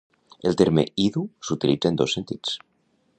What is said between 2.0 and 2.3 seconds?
dos